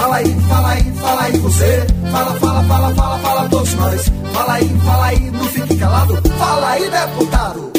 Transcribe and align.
Fala 0.00 0.16
aí, 0.16 0.34
fala 0.48 0.68
aí, 0.70 0.92
fala 0.94 1.22
aí 1.24 1.36
você. 1.36 1.86
Fala, 2.10 2.34
fala, 2.40 2.64
fala, 2.64 2.94
fala, 2.94 3.18
fala 3.18 3.48
todos 3.50 3.74
nós. 3.74 4.10
Fala 4.32 4.54
aí, 4.54 4.68
fala 4.82 5.04
aí, 5.04 5.30
não 5.30 5.44
fique 5.44 5.76
calado. 5.76 6.16
Fala 6.38 6.68
aí, 6.70 6.90
deputado. 6.90 7.70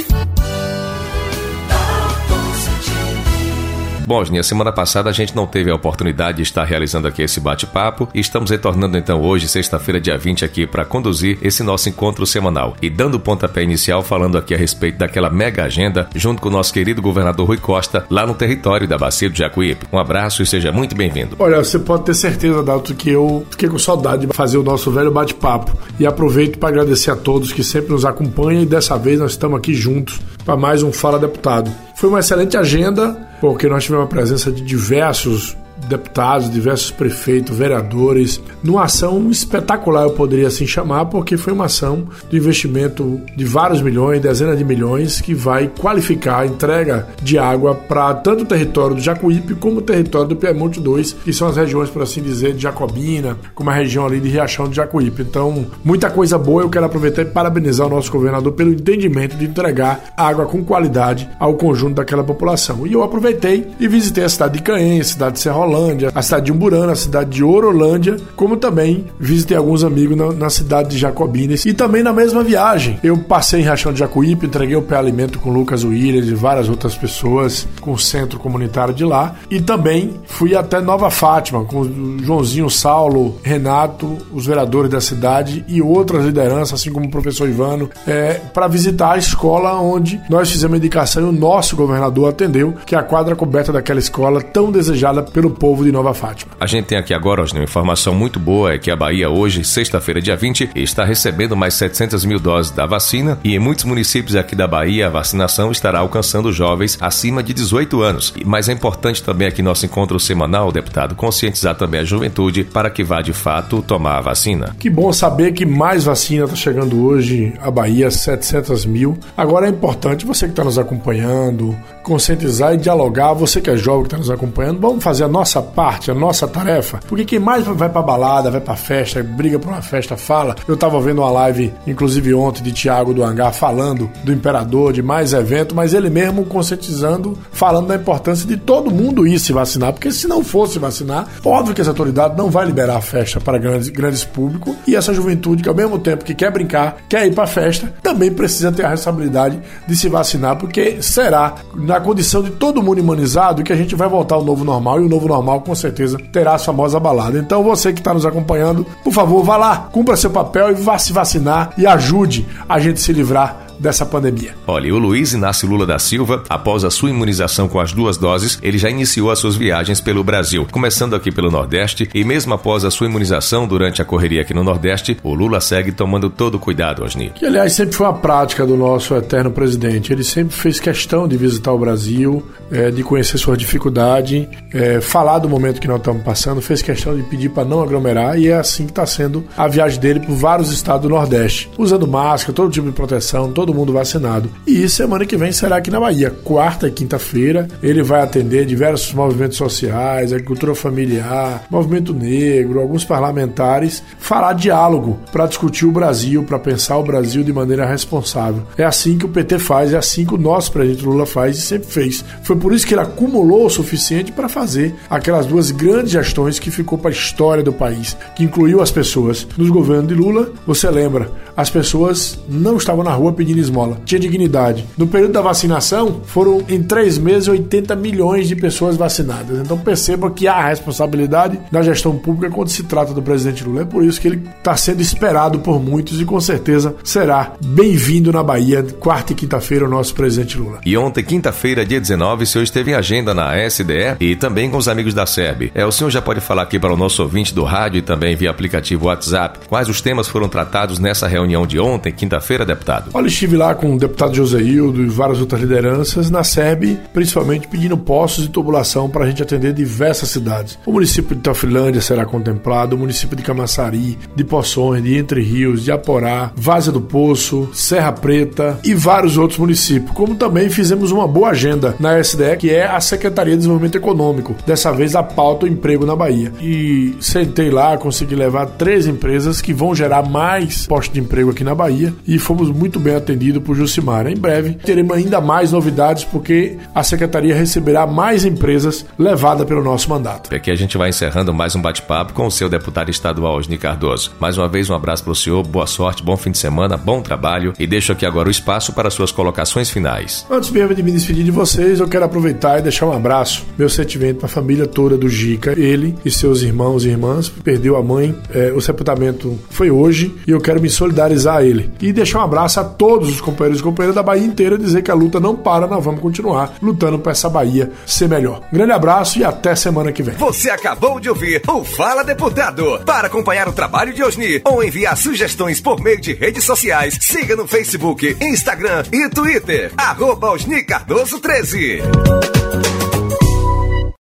Bom, 4.12 4.20
Osni, 4.20 4.40
a 4.40 4.44
semana 4.44 4.74
passada 4.74 5.10
a 5.10 5.14
gente 5.14 5.34
não 5.34 5.48
teve 5.48 5.72
a 5.72 5.74
oportunidade 5.74 6.36
de 6.36 6.44
estar 6.44 6.66
realizando 6.66 7.08
aqui 7.08 7.22
esse 7.22 7.40
bate-papo 7.40 8.10
e 8.14 8.20
estamos 8.20 8.50
retornando 8.50 8.98
então 8.98 9.22
hoje, 9.22 9.48
sexta-feira, 9.48 10.02
dia 10.02 10.18
20, 10.18 10.44
aqui 10.44 10.68
para 10.68 10.84
conduzir 10.84 11.38
esse 11.42 11.64
nosso 11.64 11.88
encontro 11.88 12.26
semanal. 12.26 12.76
E 12.82 12.90
dando 12.90 13.16
o 13.16 13.20
pontapé 13.22 13.64
inicial, 13.64 14.04
falando 14.04 14.38
aqui 14.38 14.54
a 14.54 14.58
respeito 14.58 14.98
daquela 14.98 15.30
mega 15.30 15.64
agenda, 15.64 16.10
junto 16.14 16.42
com 16.42 16.50
o 16.50 16.52
nosso 16.52 16.74
querido 16.74 17.02
governador 17.02 17.48
Rui 17.48 17.58
Costa, 17.58 18.06
lá 18.10 18.28
no 18.28 18.34
território 18.34 18.86
da 18.86 18.98
Bacia 18.98 19.30
do 19.30 19.38
Jacuípe. 19.38 19.86
Um 19.94 19.98
abraço 19.98 20.44
e 20.44 20.46
seja 20.46 20.74
muito 20.74 20.94
bem-vindo. 20.94 21.38
Olha, 21.40 21.64
você 21.64 21.80
pode 21.80 22.04
ter 22.04 22.14
certeza, 22.14 22.62
Dalton, 22.62 22.96
que 22.96 23.12
eu 23.12 23.48
fiquei 23.50 23.70
com 23.70 23.80
saudade 23.80 24.26
de 24.26 24.34
fazer 24.34 24.58
o 24.58 24.64
nosso 24.64 24.92
velho 24.92 25.10
bate-papo. 25.10 25.72
E 25.98 26.06
aproveito 26.06 26.60
para 26.60 26.68
agradecer 26.68 27.12
a 27.12 27.16
todos 27.16 27.54
que 27.54 27.64
sempre 27.64 27.94
nos 27.94 28.04
acompanham 28.04 28.64
e 28.64 28.66
dessa 28.66 28.98
vez 28.98 29.22
nós 29.22 29.32
estamos 29.32 29.58
aqui 29.58 29.74
juntos 29.74 30.20
para 30.44 30.58
mais 30.58 30.84
um 30.84 30.92
Fala 30.92 31.18
Deputado. 31.18 31.72
Foi 31.96 32.10
uma 32.10 32.20
excelente 32.20 32.58
agenda, 32.58 33.31
porque 33.42 33.68
nós 33.68 33.84
tivemos 33.84 34.06
a 34.06 34.08
presença 34.08 34.52
de 34.52 34.62
diversos 34.62 35.58
deputados, 35.88 36.50
diversos 36.50 36.92
prefeitos, 36.92 37.58
vereadores, 37.58 38.42
numa 38.64 38.84
ação 38.84 39.30
espetacular, 39.30 40.04
eu 40.04 40.12
poderia 40.12 40.48
assim 40.48 40.68
chamar, 40.68 41.06
porque 41.06 41.38
foi 41.38 41.54
uma 41.54 41.66
ação 41.66 42.08
de 42.30 42.38
investimento 42.38 43.20
de 43.36 43.46
vários 43.46 43.82
milhões, 43.82 44.22
dezenas 44.22 44.58
de 44.58 44.64
milhões, 44.64 45.22
que 45.22 45.34
vai 45.34 45.68
qualificar 45.68 46.40
a 46.40 46.46
entrega 46.46 47.08
de 47.22 47.38
água 47.38 47.76
para 47.76 48.14
tanto 48.14 48.44
o 48.44 48.46
território 48.48 48.96
do 48.96 49.02
Jacuípe 49.02 49.56
como 49.56 49.78
o 49.78 49.82
território 49.82 50.28
do 50.28 50.36
Piemonte 50.36 50.80
2, 50.80 51.14
que 51.24 51.34
são 51.34 51.48
as 51.48 51.58
regiões, 51.58 51.90
por 51.90 52.02
assim 52.02 52.22
dizer, 52.22 52.54
de 52.54 52.62
Jacobina, 52.62 53.38
como 53.54 53.70
a 53.70 53.74
região 53.74 54.06
ali 54.06 54.20
de 54.20 54.30
Riachão 54.30 54.68
do 54.68 54.74
Jacuípe. 54.74 55.22
Então, 55.22 55.66
muita 55.84 56.10
coisa 56.10 56.38
boa, 56.38 56.62
eu 56.62 56.70
quero 56.70 56.86
aproveitar 56.86 57.22
e 57.22 57.26
parabenizar 57.26 57.88
o 57.88 57.90
nosso 57.90 58.12
governador 58.12 58.54
pelo 58.54 58.72
entendimento 58.72 59.36
de 59.36 59.46
entregar 59.46 60.14
água 60.16 60.46
com 60.46 60.64
qualidade 60.64 61.30
ao 61.40 61.56
conjunto 61.56 61.96
daquela 61.96 62.24
população. 62.24 62.86
E 62.86 62.94
eu 62.94 63.04
aproveitei 63.04 63.68
e 63.80 63.88
visitei 63.88 64.24
a 64.24 64.30
cidade 64.30 64.58
de 64.58 64.64
Caém, 64.64 65.02
a 65.02 65.04
cidade 65.04 65.34
de 65.34 65.40
Serrolândia, 65.40 65.71
A 66.14 66.22
cidade 66.22 66.46
de 66.46 66.52
Umburana, 66.52 66.92
a 66.94 66.96
cidade 66.96 67.30
de 67.30 67.44
Orolândia, 67.44 68.18
como 68.36 68.58
também 68.58 69.06
visitei 69.20 69.58
alguns 69.58 69.84
amigos 69.84 70.18
na, 70.18 70.32
na 70.32 70.50
cidade 70.50 70.90
de 70.90 70.98
Jacobines. 70.98 71.66
E 71.66 71.74
também 71.74 72.04
na 72.04 72.14
mesma 72.14 72.44
viagem, 72.44 73.00
eu 73.04 73.18
passei 73.18 73.62
em 73.62 73.66
Rachão 73.66 73.94
de 73.94 74.00
Jacuípe, 74.00 74.46
entreguei 74.46 74.76
o 74.76 74.82
pé 74.82 74.98
alimento 74.98 75.40
com 75.40 75.52
Lucas 75.52 75.84
Williams 75.84 76.28
e 76.28 76.34
várias 76.34 76.70
outras 76.70 76.96
pessoas 76.96 77.68
com 77.80 77.94
o 77.94 78.00
centro 78.00 78.40
comunitário 78.40 78.94
de 78.94 79.04
lá. 79.04 79.36
E 79.50 79.62
também 79.62 80.14
fui 80.26 80.56
até 80.56 80.80
Nova 80.80 81.10
Fátima 81.10 81.64
com 81.66 82.18
Joãozinho 82.20 82.70
Saulo, 82.70 83.38
Renato, 83.44 84.18
os 84.34 84.46
vereadores 84.46 84.92
da 84.92 85.02
cidade 85.02 85.64
e 85.68 85.82
outras 85.82 86.26
lideranças, 86.26 86.74
assim 86.80 86.92
como 86.92 87.06
o 87.06 87.12
professor 87.12 87.48
Ivano, 87.48 87.90
é, 88.08 88.34
para 88.54 88.68
visitar 88.68 89.14
a 89.14 89.18
escola 89.18 89.80
onde 89.80 90.20
nós 90.30 90.52
fizemos 90.52 90.76
a 90.76 90.78
indicação 90.78 91.24
e 91.24 91.30
o 91.30 91.32
nosso 91.32 91.76
governador 91.76 92.30
atendeu, 92.30 92.74
que 92.86 92.96
é 92.96 92.98
a 92.98 93.04
quadra 93.04 93.36
coberta 93.36 93.72
daquela 93.72 94.00
escola 94.00 94.42
tão 94.42 94.72
desejada 94.72 95.22
pelo 95.22 95.52
povo 95.62 95.84
de 95.84 95.92
Nova 95.92 96.12
Fátima. 96.12 96.54
A 96.60 96.66
gente 96.66 96.86
tem 96.86 96.98
aqui 96.98 97.14
agora, 97.14 97.44
Osni, 97.44 97.60
uma 97.60 97.66
informação 97.66 98.16
muito 98.16 98.40
boa 98.40 98.74
é 98.74 98.80
que 98.80 98.90
a 98.90 98.96
Bahia 98.96 99.30
hoje, 99.30 99.64
sexta-feira, 99.64 100.20
dia 100.20 100.36
20, 100.36 100.72
está 100.74 101.06
recebendo 101.06 101.56
mais 101.56 101.76
700 101.76 102.26
mil 102.26 102.40
doses 102.40 102.72
da 102.72 102.88
vacina 102.88 103.38
e 103.44 103.54
em 103.54 103.60
muitos 103.60 103.86
municípios 103.86 104.36
aqui 104.36 104.56
da 104.56 104.68
Bahia 104.68 105.06
a 105.06 105.12
vacinação 105.12 105.72
estará 105.72 106.00
alcançando 106.00 106.52
jovens 106.52 106.98
acima 107.00 107.44
de 107.44 107.54
18 107.54 108.02
anos. 108.02 108.34
Mas 108.44 108.70
é 108.70 108.74
importante 108.74 109.22
também 109.22 109.48
aqui 109.48 109.62
nosso 109.62 109.86
encontro 109.86 110.20
semanal, 110.20 110.72
deputado, 110.72 111.14
conscientizar 111.14 111.76
também 111.76 112.00
a 112.00 112.06
juventude 112.06 112.64
para 112.64 112.90
que 112.90 113.04
vá 113.04 113.22
de 113.22 113.32
fato 113.32 113.84
tomar 113.84 114.18
a 114.18 114.22
vacina. 114.22 114.76
Que 114.80 114.90
bom 114.90 115.14
saber 115.14 115.52
que 115.52 115.64
mais 115.64 116.06
vacina 116.06 116.46
está 116.46 116.56
chegando 116.56 117.06
hoje 117.06 117.54
à 117.62 117.70
Bahia, 117.70 118.10
700 118.10 118.84
mil. 118.88 119.16
Agora 119.38 119.68
é 119.68 119.70
importante 119.70 120.26
você 120.26 120.46
que 120.46 120.54
está 120.54 120.64
nos 120.64 120.80
acompanhando, 120.80 121.78
conscientizar 122.02 122.74
e 122.74 122.78
dialogar. 122.78 123.34
Você 123.34 123.62
que 123.62 123.70
é 123.70 123.78
jovem 123.78 124.02
que 124.02 124.08
está 124.08 124.18
nos 124.18 124.32
acompanhando, 124.32 124.80
vamos 124.80 125.04
fazer 125.04 125.26
a 125.26 125.28
nossa 125.28 125.51
nossa 125.52 125.62
parte, 125.62 126.10
a 126.10 126.14
nossa 126.14 126.48
tarefa, 126.48 127.00
porque 127.08 127.26
quem 127.26 127.40
mais 127.40 127.66
vai 127.66 127.90
pra 127.90 128.02
balada, 128.02 128.50
vai 128.50 128.62
pra 128.62 128.76
festa, 128.76 129.22
briga 129.22 129.60
pra 129.60 129.72
uma 129.72 129.82
festa, 129.82 130.16
fala. 130.16 130.56
Eu 130.66 130.78
tava 130.78 131.02
vendo 131.02 131.20
uma 131.20 131.32
live, 131.32 131.74
inclusive 131.86 132.34
ontem, 132.34 132.64
de 132.64 132.72
Tiago 132.72 133.14
do 133.14 133.24
Hangar, 133.24 133.52
falando 133.52 134.10
do 134.24 134.32
Imperador, 134.32 134.94
de 134.94 135.02
mais 135.02 135.34
evento, 135.34 135.76
mas 135.76 135.94
ele 135.94 136.10
mesmo 136.10 136.46
conscientizando, 136.46 137.38
falando 137.52 137.88
da 137.88 137.96
importância 137.96 138.48
de 138.48 138.56
todo 138.56 138.90
mundo 138.92 139.28
ir 139.28 139.40
se 139.40 139.52
vacinar, 139.52 139.92
porque 139.92 140.12
se 140.12 140.26
não 140.26 140.42
fosse 140.42 140.80
vacinar, 140.80 141.28
óbvio 141.44 141.76
que 141.76 141.82
essa 141.82 141.90
autoridade 141.90 142.38
não 142.38 142.50
vai 142.50 142.66
liberar 142.66 142.98
a 142.98 143.02
festa 143.02 143.42
para 143.42 143.58
grandes, 143.58 143.90
grandes 143.90 144.24
públicos 144.24 144.76
e 144.88 144.96
essa 144.96 145.14
juventude 145.14 145.64
que 145.64 145.70
ao 145.70 145.76
mesmo 145.76 146.00
tempo 146.00 146.24
que 146.24 146.34
quer 146.34 146.52
brincar, 146.52 146.98
quer 147.10 147.26
ir 147.26 147.34
pra 147.34 147.46
festa, 147.46 147.94
também 148.02 148.32
precisa 148.32 148.72
ter 148.72 148.86
a 148.86 148.90
responsabilidade 148.90 149.60
de 149.86 149.96
se 149.98 150.08
vacinar, 150.08 150.56
porque 150.56 151.02
será 151.02 151.56
na 151.76 152.00
condição 152.00 152.42
de 152.42 152.52
todo 152.52 152.82
mundo 152.82 153.00
imunizado 153.00 153.64
que 153.64 153.74
a 153.74 153.76
gente 153.76 153.96
vai 153.96 154.08
voltar 154.08 154.36
ao 154.36 154.46
novo 154.46 154.64
normal 154.64 155.02
e 155.02 155.06
o 155.06 155.10
novo 155.10 155.28
normal 155.32 155.62
com 155.62 155.74
certeza 155.74 156.18
terá 156.32 156.56
a 156.56 156.60
famosa 156.60 157.00
balada. 157.00 157.40
Então 157.40 157.64
você 157.64 157.94
que 157.94 158.00
está 158.00 158.14
nos 158.14 158.26
acompanhando, 158.26 158.86
por 159.04 159.14
favor, 159.14 159.44
vá 159.44 159.58
lá, 159.58 159.90
cumpra 159.92 160.18
seu 160.18 160.30
papel 160.30 160.72
e 160.72 160.74
vá 160.74 160.98
se 160.98 161.14
vacinar 161.14 161.74
e 161.78 161.88
ajude 161.88 162.48
a 162.68 162.80
gente 162.80 163.00
se 163.00 163.14
livrar 163.14 163.71
dessa 163.80 164.06
pandemia. 164.06 164.56
Olha, 164.68 164.94
o 164.94 164.98
Luiz 164.98 165.34
Inácio 165.34 165.68
Lula 165.68 165.86
da 165.86 166.00
Silva, 166.00 166.44
após 166.50 166.84
a 166.84 166.90
sua 166.90 167.10
imunização 167.10 167.68
com 167.68 167.80
as 167.80 167.94
duas 167.94 168.18
doses, 168.18 168.60
ele 168.62 168.78
já 168.78 168.90
iniciou 168.90 169.32
as 169.32 169.40
suas 169.40 169.56
viagens 169.56 170.00
pelo 170.02 170.24
Brasil, 170.24 170.68
começando 170.72 171.16
aqui 171.16 171.32
pelo 171.32 171.52
Nordeste 171.52 172.10
e 172.14 172.24
mesmo 172.24 172.54
após 172.54 172.86
a 172.86 172.92
sua 172.92 173.08
imunização 173.08 173.68
durante 173.68 174.02
a 174.02 174.06
correria 174.06 174.42
aqui 174.42 174.54
no 174.54 174.64
Nordeste, 174.64 175.18
o 175.24 175.34
Lula 175.34 175.60
segue 175.62 175.92
tomando 175.92 176.30
todo 176.30 176.56
o 176.56 176.60
cuidado, 176.60 177.04
Osni. 177.04 177.32
Que 177.36 177.46
aliás 177.46 177.74
sempre 177.74 177.96
foi 177.96 178.08
a 178.08 178.14
prática 178.14 178.66
do 178.66 178.76
nosso 178.76 179.16
eterno 179.16 179.52
presidente. 179.52 180.12
Ele 180.12 180.24
sempre 180.24 180.56
fez 180.56 180.80
questão 180.80 181.28
de 181.28 181.38
visitar 181.38 181.72
o 181.72 181.78
Brasil, 181.78 182.46
é, 182.72 182.90
de 182.92 183.04
conhecer 183.04 183.38
suas 183.38 183.58
dificuldades, 183.58 184.48
é, 184.74 185.02
falar 185.02 185.40
do 185.40 185.50
momento 185.50 185.80
que 185.80 185.88
nós 185.88 185.98
estamos 185.98 186.24
passando, 186.24 186.62
fez 186.62 186.82
questão 186.82 187.16
de 187.16 187.24
pedir 187.24 187.50
para 187.50 187.66
não 187.66 187.82
aglomerar 187.82 188.40
e 188.40 188.48
é 188.48 188.56
assim 188.56 188.86
que 188.86 188.92
está 188.92 189.06
sendo 189.06 189.44
a 189.58 189.68
viagem 189.68 190.00
dele 190.00 190.20
por 190.20 190.34
vários 190.36 190.72
estados 190.72 191.02
do 191.02 191.10
Nordeste, 191.10 191.70
usando 191.78 192.08
máscara, 192.08 192.54
todo 192.54 192.72
tipo 192.72 192.88
de 192.88 192.94
proteção, 192.94 193.52
todo 193.52 193.71
todo 193.72 193.74
mundo 193.74 193.94
vacinado. 193.94 194.50
E 194.68 194.88
semana 194.90 195.26
que 195.26 195.38
vem 195.38 195.52
será 195.52 195.78
aqui 195.78 195.90
na 195.90 196.00
Bahia, 196.00 196.30
quarta 196.30 196.88
e 196.88 196.92
quinta-feira. 196.92 197.68
Ele 197.82 198.04
vai 198.04 198.22
atender 198.22 198.66
diversos 198.66 199.14
movimentos 199.14 199.58
sociais, 199.58 200.34
agricultura 200.34 200.76
familiar, 200.76 201.64
movimento 201.70 202.14
negro, 202.14 202.80
alguns 202.80 203.06
parlamentares, 203.06 204.04
fará 204.20 204.52
diálogo 204.54 205.18
para 205.32 205.48
discutir 205.48 205.86
o 205.86 205.92
Brasil, 205.92 206.44
para 206.44 206.60
pensar 206.60 206.98
o 206.98 207.04
Brasil 207.04 207.44
de 207.44 207.54
maneira 207.54 207.86
responsável. 207.86 208.64
É 208.78 208.84
assim 208.84 209.18
que 209.18 209.26
o 209.26 209.30
PT 209.30 209.58
faz, 209.60 209.94
é 209.94 209.98
assim 209.98 210.26
que 210.26 210.36
o 210.36 210.38
nosso 210.38 210.72
presidente 210.72 211.06
Lula 211.06 211.26
faz 211.26 211.58
e 211.58 211.62
sempre 211.62 211.88
fez. 211.88 212.26
Foi 212.44 212.56
por 212.56 212.74
isso 212.74 212.86
que 212.86 212.94
ele 212.94 213.02
acumulou 213.02 213.66
o 213.66 213.70
suficiente 213.70 214.32
para 214.32 214.50
fazer 214.50 214.94
aquelas 215.10 215.46
duas 215.46 215.72
grandes 215.72 216.12
gestões 216.12 216.60
que 216.60 216.70
ficou 216.70 216.98
para 216.98 217.10
a 217.10 217.14
história 217.14 217.64
do 217.64 217.72
país, 217.72 218.18
que 218.36 218.44
incluiu 218.44 218.82
as 218.82 218.92
pessoas. 218.92 219.48
Nos 219.58 219.70
governos 219.70 220.08
de 220.08 220.16
Lula, 220.16 220.52
você 220.66 220.90
lembra, 220.90 221.32
as 221.56 221.70
pessoas 221.70 222.40
não 222.50 222.78
estavam 222.78 223.04
na 223.04 223.14
rua 223.14 223.34
pedindo 223.34 223.51
esmola, 223.60 224.00
tinha 224.06 224.20
dignidade. 224.20 224.86
No 224.98 225.08
período 225.08 225.34
da 225.34 225.42
vacinação, 225.42 226.22
foram 226.26 226.64
em 226.70 226.82
três 226.82 227.18
meses 227.18 227.48
80 227.48 227.96
milhões 227.96 228.48
de 228.48 228.56
pessoas 228.56 228.96
vacinadas. 228.96 229.60
Então 229.60 229.78
perceba 229.78 230.32
que 230.32 230.48
há 230.48 230.68
responsabilidade 230.68 231.60
da 231.72 231.82
gestão 231.82 232.18
pública 232.18 232.54
quando 232.54 232.70
se 232.70 232.84
trata 232.84 233.14
do 233.14 233.22
presidente 233.22 233.64
Lula. 233.64 233.82
É 233.82 233.86
por 233.86 234.04
isso 234.04 234.20
que 234.20 234.28
ele 234.28 234.42
está 234.58 234.76
sendo 234.76 235.02
esperado 235.02 235.60
por 235.60 235.82
muitos 235.82 236.22
e 236.22 236.26
com 236.26 236.40
certeza 236.40 236.96
será 237.04 237.54
bem-vindo 237.64 238.32
na 238.32 238.44
Bahia, 238.44 238.84
quarta 239.00 239.34
e 239.34 239.36
quinta-feira, 239.36 239.86
o 239.86 239.90
nosso 239.90 240.14
presidente 240.14 240.58
Lula. 240.58 240.80
E 240.86 240.98
ontem, 240.98 241.24
quinta-feira, 241.24 241.86
dia 241.86 242.00
19, 242.00 242.44
o 242.44 242.48
senhor 242.48 242.64
esteve 242.64 242.92
em 242.92 242.94
agenda 242.94 243.34
na 243.34 243.58
SDE 243.68 244.16
e 244.20 244.36
também 244.36 244.70
com 244.70 244.78
os 244.78 244.88
amigos 244.88 245.14
da 245.14 245.26
SERB. 245.26 245.72
É, 245.74 245.86
o 245.86 245.92
senhor 245.92 246.10
já 246.10 246.22
pode 246.22 246.42
falar 246.42 246.64
aqui 246.64 246.80
para 246.80 246.94
o 246.94 246.98
nosso 246.98 247.22
ouvinte 247.22 247.54
do 247.54 247.64
rádio 247.64 248.00
e 248.00 248.02
também 248.02 248.36
via 248.36 248.50
aplicativo 248.50 249.08
WhatsApp 249.08 249.60
quais 249.68 249.90
os 249.90 250.02
temas 250.02 250.28
foram 250.28 250.50
tratados 250.50 251.00
nessa 251.00 251.28
reunião 251.28 251.66
de 251.66 251.80
ontem, 251.80 252.12
quinta-feira, 252.12 252.66
deputado? 252.66 253.10
Olha, 253.14 253.30
estive 253.42 253.58
lá 253.58 253.74
com 253.74 253.96
o 253.96 253.98
deputado 253.98 254.36
José 254.36 254.62
Hildo 254.62 255.02
e 255.02 255.08
várias 255.08 255.40
outras 255.40 255.60
lideranças 255.60 256.30
na 256.30 256.44
SEB, 256.44 257.00
principalmente 257.12 257.68
pedindo 257.68 257.98
postos 257.98 258.44
de 258.44 258.52
tubulação 258.52 259.10
para 259.10 259.26
a 259.26 259.28
gente 259.28 259.42
atender 259.42 259.74
diversas 259.74 260.30
cidades. 260.30 260.78
O 260.86 260.92
município 260.92 261.36
de 261.36 261.42
Teofilândia 261.42 262.02
será 262.02 262.24
contemplado, 262.24 262.96
o 262.96 263.00
município 263.00 263.36
de 263.36 263.42
Camaçari, 263.42 264.16
de 264.36 264.44
Poções, 264.44 265.04
de 265.04 265.18
Entre 265.18 265.42
Rios, 265.42 265.84
de 265.84 265.92
Aporá, 265.92 266.52
Vaza 266.56 266.92
do 266.92 267.02
Poço, 267.02 267.68
Serra 267.74 268.12
Preta 268.12 268.80
e 268.84 268.94
vários 268.94 269.38
outros 269.38 269.58
municípios. 269.58 270.12
Como 270.12 270.36
também 270.36 270.70
fizemos 270.70 271.12
uma 271.12 271.28
boa 271.28 271.50
agenda 271.50 271.96
na 272.00 272.20
SDE, 272.20 272.58
que 272.60 272.70
é 272.70 272.86
a 272.86 273.02
Secretaria 273.02 273.54
de 273.54 273.60
Desenvolvimento 273.60 273.96
Econômico, 273.96 274.56
dessa 274.68 274.92
vez 274.92 275.16
a 275.16 275.24
pauta 275.24 275.66
o 275.66 275.68
emprego 275.68 276.06
na 276.06 276.16
Bahia. 276.16 276.54
E 276.62 277.16
sentei 277.20 277.72
lá, 277.72 277.98
consegui 277.98 278.36
levar 278.36 278.68
três 278.68 279.08
empresas 279.08 279.62
que 279.62 279.74
vão 279.74 279.96
gerar 279.96 280.30
mais 280.30 280.86
postos 280.86 281.16
de 281.16 281.20
emprego 281.20 281.50
aqui 281.50 281.64
na 281.64 281.74
Bahia 281.74 282.14
e 282.28 282.38
fomos 282.38 282.70
muito 282.70 283.00
bem 283.00 283.16
atendidos 283.16 283.31
atendido 283.32 283.62
por 283.62 283.76
Jucimar. 283.76 284.28
Em 284.28 284.36
breve 284.36 284.74
teremos 284.74 285.16
ainda 285.16 285.40
mais 285.40 285.72
novidades 285.72 286.24
porque 286.24 286.78
a 286.94 287.04
secretaria 287.04 287.56
receberá 287.56 288.06
mais 288.06 288.46
empresas 288.46 289.06
levadas 289.18 289.66
pelo 289.66 289.84
nosso 289.84 290.10
mandato. 290.10 290.54
Aqui 290.54 290.70
a 290.70 290.76
gente 290.76 290.98
vai 290.98 291.10
encerrando 291.10 291.54
mais 291.54 291.76
um 291.76 291.82
bate-papo 291.82 292.34
com 292.34 292.46
o 292.46 292.52
seu 292.52 292.70
deputado 292.70 293.10
estadual 293.10 293.58
Osni 293.58 293.78
Cardoso. 293.78 294.32
Mais 294.40 294.58
uma 294.58 294.68
vez 294.68 294.90
um 294.90 294.94
abraço 294.94 295.24
para 295.24 295.32
o 295.32 295.36
senhor, 295.36 295.66
boa 295.66 295.88
sorte, 295.88 296.24
bom 296.24 296.36
fim 296.36 296.52
de 296.52 296.58
semana, 296.58 296.98
bom 296.98 297.22
trabalho 297.22 297.74
e 297.80 297.88
deixo 297.88 298.12
aqui 298.12 298.26
agora 298.26 298.48
o 298.48 298.52
espaço 298.52 298.94
para 298.94 299.10
suas 299.10 299.32
colocações 299.32 299.90
finais. 299.90 300.46
Antes 300.50 300.70
mesmo 300.70 300.94
de 300.94 301.04
me 301.04 301.12
despedir 301.12 301.44
de 301.44 301.52
vocês, 301.52 302.00
eu 302.00 302.08
quero 302.08 302.26
aproveitar 302.26 302.80
e 302.80 302.82
deixar 302.82 303.06
um 303.06 303.14
abraço, 303.14 303.66
meu 303.78 303.90
sentimento 303.90 304.38
para 304.38 304.48
a 304.48 304.50
família 304.50 304.86
toda 304.86 305.18
do 305.18 305.30
Gica, 305.30 305.80
ele 305.80 306.16
e 306.26 306.32
seus 306.32 306.62
irmãos 306.62 307.06
e 307.06 307.10
irmãs, 307.10 307.50
perdeu 307.50 307.96
a 307.96 308.04
mãe, 308.04 308.36
é, 308.54 308.72
o 308.74 308.82
sepultamento 308.82 309.58
foi 309.70 309.90
hoje 309.90 310.36
e 310.48 310.52
eu 310.52 310.60
quero 310.60 310.82
me 310.82 310.90
solidarizar 310.90 311.58
a 311.58 311.64
ele. 311.64 311.90
E 312.02 312.12
deixar 312.12 312.40
um 312.40 312.44
abraço 312.44 312.80
a 312.80 312.84
todos 312.84 313.21
os 313.30 313.42
companheiros 313.42 313.80
e 313.80 313.84
companheiras 313.84 314.16
da 314.16 314.24
Bahia 314.24 314.46
inteira, 314.46 314.78
dizer 314.78 315.02
que 315.02 315.12
a 315.12 315.14
luta 315.14 315.40
não 315.40 315.56
para, 315.56 315.88
nós 315.88 316.04
vamos 316.04 316.22
continuar 316.22 316.74
lutando 316.82 317.20
para 317.20 317.32
essa 317.32 317.50
Bahia 317.50 317.92
ser 318.06 318.28
melhor. 318.28 318.62
Grande 318.72 318.92
abraço 318.92 319.40
e 319.40 319.44
até 319.44 319.76
semana 319.76 320.12
que 320.12 320.24
vem. 320.24 320.36
Você 320.36 320.70
acabou 320.70 321.20
de 321.20 321.30
ouvir 321.30 321.62
o 321.68 321.84
Fala 321.84 322.24
Deputado. 322.24 323.00
Para 323.06 323.28
acompanhar 323.28 323.68
o 323.68 323.74
trabalho 323.74 324.14
de 324.14 324.24
Osni 324.24 324.62
ou 324.66 324.84
enviar 324.84 325.18
sugestões 325.18 325.80
por 325.80 326.02
meio 326.02 326.20
de 326.20 326.34
redes 326.34 326.64
sociais, 326.64 327.18
siga 327.22 327.56
no 327.56 327.68
Facebook, 327.68 328.38
Instagram 328.42 329.04
e 329.12 329.30
Twitter. 329.30 329.92
Arroba 329.98 330.52
Osni 330.52 330.84
Cardoso 330.84 331.40
13. 331.40 332.61